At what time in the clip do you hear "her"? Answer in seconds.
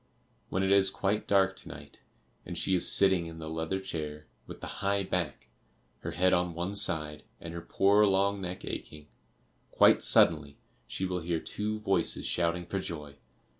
5.99-6.09, 7.53-7.61